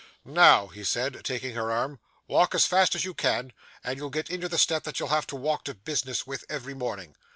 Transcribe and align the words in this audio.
'Now,' 0.25 0.65
he 0.65 0.83
said, 0.83 1.23
taking 1.23 1.53
her 1.53 1.71
arm, 1.71 1.99
'walk 2.25 2.55
as 2.55 2.65
fast 2.65 2.95
as 2.95 3.05
you 3.05 3.13
can, 3.13 3.53
and 3.83 3.97
you'll 3.99 4.09
get 4.09 4.31
into 4.31 4.49
the 4.49 4.57
step 4.57 4.81
that 4.85 4.99
you'll 4.99 5.09
have 5.09 5.27
to 5.27 5.35
walk 5.35 5.63
to 5.65 5.75
business 5.75 6.25
with, 6.25 6.43
every 6.49 6.73
morning. 6.73 7.15